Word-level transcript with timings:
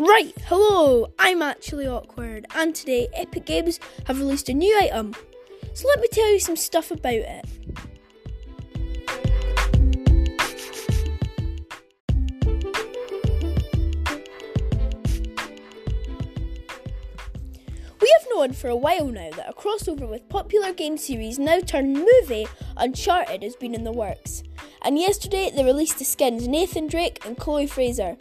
Right, 0.00 0.32
hello, 0.46 1.12
I'm 1.18 1.42
actually 1.42 1.86
awkward, 1.86 2.46
and 2.54 2.74
today 2.74 3.08
Epic 3.12 3.44
Games 3.44 3.78
have 4.06 4.18
released 4.18 4.48
a 4.48 4.54
new 4.54 4.74
item. 4.80 5.14
So 5.74 5.86
let 5.88 6.00
me 6.00 6.08
tell 6.10 6.32
you 6.32 6.40
some 6.40 6.56
stuff 6.56 6.90
about 6.90 7.12
it. 7.12 7.44
We 18.00 18.14
have 18.18 18.26
known 18.34 18.54
for 18.54 18.68
a 18.68 18.76
while 18.76 19.08
now 19.08 19.28
that 19.32 19.50
a 19.50 19.52
crossover 19.52 20.08
with 20.08 20.26
popular 20.30 20.72
game 20.72 20.96
series 20.96 21.38
now 21.38 21.60
turned 21.60 21.92
movie 21.92 22.46
Uncharted 22.78 23.42
has 23.42 23.54
been 23.54 23.74
in 23.74 23.84
the 23.84 23.92
works. 23.92 24.44
And 24.80 24.98
yesterday 24.98 25.50
they 25.54 25.62
released 25.62 25.98
the 25.98 26.06
skins 26.06 26.48
Nathan 26.48 26.86
Drake 26.86 27.22
and 27.26 27.36
Chloe 27.36 27.66
Frazer. 27.66 28.16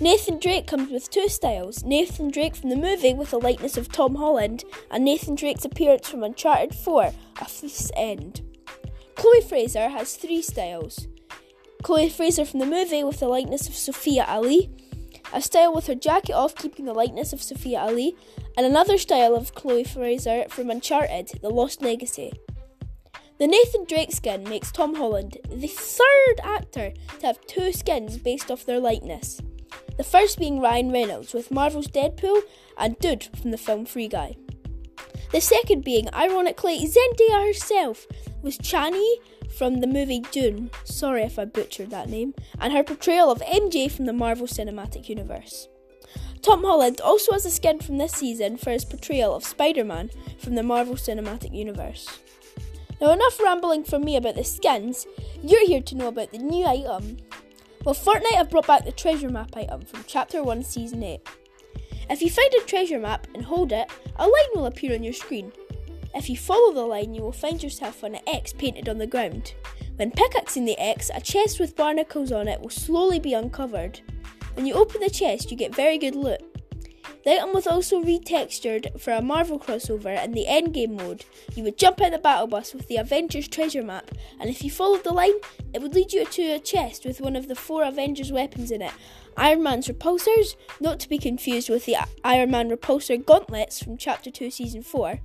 Nathan 0.00 0.40
Drake 0.40 0.66
comes 0.66 0.90
with 0.90 1.08
two 1.08 1.28
styles 1.28 1.84
Nathan 1.84 2.28
Drake 2.28 2.56
from 2.56 2.70
the 2.70 2.76
movie 2.76 3.14
with 3.14 3.32
a 3.32 3.38
likeness 3.38 3.76
of 3.76 3.92
Tom 3.92 4.16
Holland, 4.16 4.64
and 4.90 5.04
Nathan 5.04 5.36
Drake's 5.36 5.64
appearance 5.64 6.08
from 6.08 6.24
Uncharted 6.24 6.74
4 6.74 7.12
A 7.40 7.44
Thief's 7.44 7.92
End. 7.96 8.42
Chloe 9.14 9.40
Frazer 9.40 9.90
has 9.90 10.16
three 10.16 10.42
styles 10.42 11.06
Chloe 11.84 12.08
Frazer 12.08 12.44
from 12.44 12.58
the 12.58 12.66
movie 12.66 13.04
with 13.04 13.20
the 13.20 13.28
likeness 13.28 13.68
of 13.68 13.76
Sophia 13.76 14.24
Ali, 14.28 14.68
a 15.32 15.40
style 15.40 15.72
with 15.72 15.86
her 15.86 15.94
jacket 15.94 16.32
off 16.32 16.56
keeping 16.56 16.86
the 16.86 16.92
likeness 16.92 17.32
of 17.32 17.40
Sophia 17.40 17.78
Ali, 17.78 18.16
and 18.56 18.66
another 18.66 18.98
style 18.98 19.36
of 19.36 19.54
Chloe 19.54 19.84
Frazer 19.84 20.46
from 20.48 20.70
Uncharted 20.70 21.38
The 21.40 21.50
Lost 21.50 21.82
Legacy. 21.82 22.32
The 23.38 23.46
Nathan 23.46 23.84
Drake 23.84 24.10
skin 24.10 24.42
makes 24.42 24.72
Tom 24.72 24.96
Holland 24.96 25.38
the 25.48 25.68
third 25.68 26.40
actor 26.42 26.92
to 27.20 27.26
have 27.26 27.46
two 27.46 27.72
skins 27.72 28.18
based 28.18 28.50
off 28.50 28.66
their 28.66 28.80
likeness. 28.80 29.40
The 29.96 30.04
first 30.04 30.38
being 30.38 30.60
Ryan 30.60 30.90
Reynolds 30.90 31.34
with 31.34 31.52
Marvel's 31.52 31.86
Deadpool 31.86 32.42
and 32.76 32.98
Dude 32.98 33.28
from 33.40 33.52
the 33.52 33.58
film 33.58 33.86
Free 33.86 34.08
Guy. 34.08 34.36
The 35.30 35.40
second 35.40 35.84
being, 35.84 36.12
ironically, 36.12 36.86
Zendaya 36.86 37.46
herself 37.46 38.06
was 38.42 38.58
Chani 38.58 39.16
from 39.56 39.80
the 39.80 39.86
movie 39.86 40.20
Dune. 40.32 40.70
Sorry 40.84 41.22
if 41.22 41.38
I 41.38 41.44
butchered 41.44 41.90
that 41.90 42.08
name. 42.08 42.34
And 42.58 42.72
her 42.72 42.82
portrayal 42.82 43.30
of 43.30 43.40
MJ 43.40 43.90
from 43.90 44.06
the 44.06 44.12
Marvel 44.12 44.46
Cinematic 44.46 45.08
Universe. 45.08 45.68
Tom 46.42 46.62
Holland 46.62 47.00
also 47.00 47.32
has 47.32 47.46
a 47.46 47.50
skin 47.50 47.80
from 47.80 47.98
this 47.98 48.12
season 48.12 48.56
for 48.56 48.70
his 48.70 48.84
portrayal 48.84 49.34
of 49.34 49.44
Spider 49.44 49.84
Man 49.84 50.10
from 50.38 50.56
the 50.56 50.62
Marvel 50.62 50.94
Cinematic 50.94 51.54
Universe. 51.54 52.18
Now, 53.00 53.12
enough 53.12 53.40
rambling 53.40 53.84
from 53.84 54.04
me 54.04 54.16
about 54.16 54.34
the 54.34 54.44
skins. 54.44 55.06
You're 55.42 55.66
here 55.66 55.82
to 55.82 55.94
know 55.94 56.08
about 56.08 56.32
the 56.32 56.38
new 56.38 56.66
item 56.66 57.16
well, 57.84 57.94
Fortnite 57.94 58.36
have 58.36 58.50
brought 58.50 58.66
back 58.66 58.84
the 58.84 58.92
treasure 58.92 59.28
map 59.28 59.54
item 59.54 59.82
from 59.82 60.04
Chapter 60.06 60.42
1, 60.42 60.62
Season 60.62 61.02
8. 61.02 61.20
If 62.08 62.22
you 62.22 62.30
find 62.30 62.52
a 62.54 62.64
treasure 62.64 62.98
map 62.98 63.26
and 63.34 63.44
hold 63.44 63.72
it, 63.72 63.90
a 64.16 64.22
line 64.22 64.50
will 64.54 64.66
appear 64.66 64.94
on 64.94 65.02
your 65.02 65.12
screen. 65.12 65.52
If 66.14 66.30
you 66.30 66.36
follow 66.36 66.72
the 66.72 66.84
line, 66.84 67.14
you 67.14 67.22
will 67.22 67.32
find 67.32 67.62
yourself 67.62 68.02
on 68.02 68.14
an 68.14 68.22
X 68.26 68.52
painted 68.52 68.88
on 68.88 68.98
the 68.98 69.06
ground. 69.06 69.54
When 69.96 70.10
pickaxing 70.10 70.64
the 70.64 70.78
X, 70.78 71.10
a 71.14 71.20
chest 71.20 71.60
with 71.60 71.76
barnacles 71.76 72.32
on 72.32 72.48
it 72.48 72.60
will 72.60 72.70
slowly 72.70 73.18
be 73.18 73.34
uncovered. 73.34 74.00
When 74.54 74.66
you 74.66 74.74
open 74.74 75.00
the 75.00 75.10
chest, 75.10 75.50
you 75.50 75.56
get 75.56 75.74
very 75.74 75.98
good 75.98 76.14
loot. 76.14 76.40
The 77.24 77.32
item 77.32 77.54
was 77.54 77.66
also 77.66 78.02
retextured 78.02 79.00
for 79.00 79.12
a 79.12 79.22
Marvel 79.22 79.58
crossover 79.58 80.22
in 80.22 80.32
the 80.32 80.44
endgame 80.46 81.00
mode. 81.00 81.24
You 81.54 81.64
would 81.64 81.78
jump 81.78 82.02
out 82.02 82.12
the 82.12 82.18
battle 82.18 82.46
bus 82.46 82.74
with 82.74 82.86
the 82.86 82.98
Avengers 82.98 83.48
treasure 83.48 83.82
map, 83.82 84.10
and 84.38 84.50
if 84.50 84.62
you 84.62 84.70
followed 84.70 85.04
the 85.04 85.12
line, 85.12 85.32
it 85.72 85.80
would 85.80 85.94
lead 85.94 86.12
you 86.12 86.26
to 86.26 86.42
a 86.52 86.58
chest 86.58 87.06
with 87.06 87.22
one 87.22 87.34
of 87.34 87.48
the 87.48 87.54
four 87.54 87.82
Avengers 87.82 88.30
weapons 88.30 88.70
in 88.70 88.82
it. 88.82 88.92
Iron 89.38 89.62
Man's 89.62 89.88
repulsors, 89.88 90.54
not 90.80 91.00
to 91.00 91.08
be 91.08 91.16
confused 91.16 91.70
with 91.70 91.86
the 91.86 91.96
Iron 92.22 92.50
Man 92.50 92.68
repulsor 92.68 93.24
gauntlets 93.24 93.82
from 93.82 93.96
Chapter 93.96 94.30
2, 94.30 94.50
Season 94.50 94.82
4. 94.82 95.18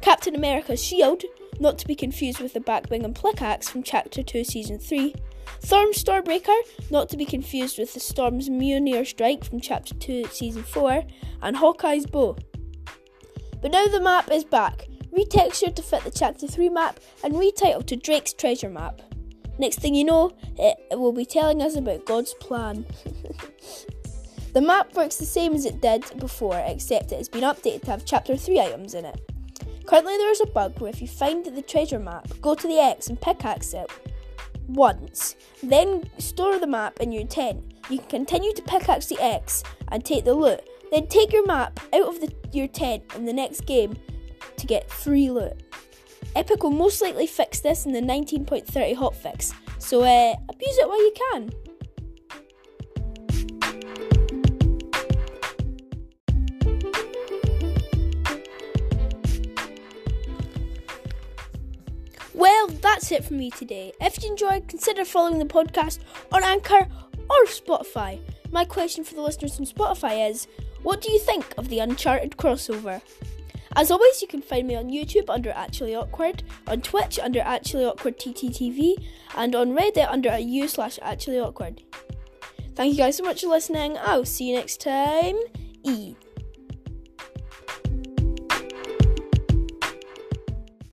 Captain 0.00 0.36
America's 0.36 0.82
shield, 0.82 1.24
not 1.58 1.78
to 1.78 1.86
be 1.86 1.96
confused 1.96 2.40
with 2.40 2.52
the 2.54 2.60
Back 2.60 2.88
Bling 2.88 3.04
and 3.04 3.14
Pickaxe 3.14 3.68
from 3.68 3.82
Chapter 3.82 4.22
2, 4.22 4.44
Season 4.44 4.78
3. 4.78 5.14
Storm's 5.58 6.02
Stormbreaker, 6.02 6.58
not 6.90 7.08
to 7.08 7.16
be 7.16 7.24
confused 7.24 7.78
with 7.78 7.94
the 7.94 8.00
Storm's 8.00 8.48
Mjolnir 8.48 9.06
Strike 9.06 9.44
from 9.44 9.60
Chapter 9.60 9.94
2, 9.94 10.26
Season 10.26 10.62
4, 10.62 11.04
and 11.42 11.56
Hawkeye's 11.56 12.06
Bow. 12.06 12.36
But 13.60 13.72
now 13.72 13.86
the 13.86 14.00
map 14.00 14.30
is 14.30 14.44
back, 14.44 14.86
retextured 15.12 15.76
to 15.76 15.82
fit 15.82 16.04
the 16.04 16.10
Chapter 16.10 16.46
3 16.46 16.68
map 16.70 17.00
and 17.22 17.34
retitled 17.34 17.86
to 17.86 17.96
Drake's 17.96 18.32
Treasure 18.32 18.70
Map. 18.70 19.02
Next 19.58 19.80
thing 19.80 19.94
you 19.94 20.04
know, 20.04 20.32
it, 20.58 20.76
it 20.90 20.98
will 20.98 21.12
be 21.12 21.26
telling 21.26 21.60
us 21.60 21.76
about 21.76 22.06
God's 22.06 22.34
plan. 22.34 22.86
the 24.54 24.62
map 24.62 24.94
works 24.94 25.16
the 25.16 25.26
same 25.26 25.54
as 25.54 25.66
it 25.66 25.82
did 25.82 26.04
before, 26.18 26.62
except 26.66 27.12
it 27.12 27.18
has 27.18 27.28
been 27.28 27.44
updated 27.44 27.82
to 27.82 27.90
have 27.90 28.06
Chapter 28.06 28.36
3 28.36 28.60
items 28.60 28.94
in 28.94 29.04
it. 29.04 29.20
Currently, 29.86 30.16
there 30.16 30.30
is 30.30 30.40
a 30.40 30.46
bug 30.46 30.80
where 30.80 30.90
if 30.90 31.02
you 31.02 31.08
find 31.08 31.44
the 31.44 31.62
treasure 31.62 31.98
map, 31.98 32.28
go 32.40 32.54
to 32.54 32.66
the 32.66 32.78
X 32.78 33.08
and 33.08 33.20
pickaxe 33.20 33.74
it 33.74 33.90
once. 34.74 35.36
Then 35.62 36.08
store 36.18 36.58
the 36.58 36.66
map 36.66 37.00
in 37.00 37.12
your 37.12 37.26
tent. 37.26 37.62
You 37.88 37.98
can 37.98 38.08
continue 38.08 38.52
to 38.52 38.62
pickaxe 38.62 39.06
the 39.06 39.20
X 39.20 39.62
and 39.88 40.04
take 40.04 40.24
the 40.24 40.34
loot. 40.34 40.60
Then 40.90 41.06
take 41.06 41.32
your 41.32 41.46
map 41.46 41.80
out 41.92 42.08
of 42.08 42.20
the, 42.20 42.32
your 42.52 42.68
tent 42.68 43.04
in 43.14 43.24
the 43.24 43.32
next 43.32 43.66
game 43.66 43.96
to 44.56 44.66
get 44.66 44.90
free 44.90 45.30
loot. 45.30 45.62
Epic 46.36 46.62
will 46.62 46.70
most 46.70 47.02
likely 47.02 47.26
fix 47.26 47.60
this 47.60 47.86
in 47.86 47.92
the 47.92 48.00
19.30 48.00 48.94
hotfix, 48.94 49.52
so 49.78 50.02
uh, 50.02 50.34
abuse 50.48 50.78
it 50.78 50.88
while 50.88 51.02
you 51.02 51.12
can. 51.32 51.50
It 63.12 63.24
from 63.24 63.38
me 63.38 63.50
today. 63.50 63.92
If 64.00 64.22
you 64.22 64.30
enjoyed, 64.30 64.68
consider 64.68 65.04
following 65.04 65.38
the 65.38 65.44
podcast 65.44 65.98
on 66.32 66.44
Anchor 66.44 66.86
or 67.28 67.44
Spotify. 67.46 68.20
My 68.50 68.64
question 68.64 69.04
for 69.04 69.14
the 69.14 69.22
listeners 69.22 69.58
on 69.58 69.66
Spotify 69.66 70.28
is 70.28 70.48
What 70.82 71.00
do 71.00 71.12
you 71.12 71.18
think 71.18 71.54
of 71.56 71.68
the 71.68 71.78
Uncharted 71.78 72.36
crossover? 72.36 73.00
As 73.76 73.90
always, 73.90 74.20
you 74.20 74.26
can 74.26 74.42
find 74.42 74.66
me 74.66 74.74
on 74.74 74.90
YouTube 74.90 75.30
under 75.30 75.50
Actually 75.50 75.94
Awkward, 75.94 76.42
on 76.66 76.80
Twitch 76.80 77.18
under 77.18 77.40
Actually 77.40 77.84
Awkward 77.84 78.18
TTTV, 78.18 78.94
and 79.36 79.54
on 79.54 79.76
Reddit 79.76 80.08
under 80.08 80.36
u 80.38 80.66
slash 80.66 80.98
Actually 81.02 81.38
Awkward. 81.38 81.82
Thank 82.74 82.92
you 82.92 82.98
guys 82.98 83.16
so 83.16 83.24
much 83.24 83.42
for 83.42 83.48
listening. 83.48 83.96
I'll 83.98 84.24
see 84.24 84.50
you 84.50 84.56
next 84.56 84.80
time. 84.80 85.36
E. 85.84 86.14